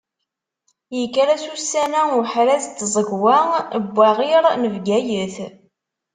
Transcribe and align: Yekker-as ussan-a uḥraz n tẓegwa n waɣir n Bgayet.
Yekker-as 0.99 1.45
ussan-a 1.53 2.01
uḥraz 2.19 2.63
n 2.67 2.73
tẓegwa 2.77 3.37
n 3.81 3.83
waɣir 3.95 4.43
n 4.61 4.63
Bgayet. 4.75 5.35